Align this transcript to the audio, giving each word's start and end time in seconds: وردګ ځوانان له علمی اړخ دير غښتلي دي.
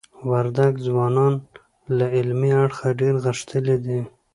وردګ 0.29 0.73
ځوانان 0.87 1.33
له 1.97 2.05
علمی 2.15 2.51
اړخ 2.63 2.79
دير 2.99 3.15
غښتلي 3.25 3.77
دي. 3.85 3.99